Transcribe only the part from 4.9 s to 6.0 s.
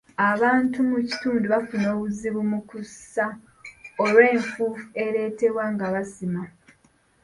ereetebwa nga